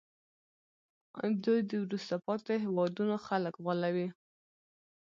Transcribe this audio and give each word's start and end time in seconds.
دوی 1.43 1.59
د 1.69 1.71
وروسته 1.83 2.15
پاتې 2.25 2.53
هېوادونو 2.65 3.15
خلک 3.25 3.53
غولوي 3.63 4.07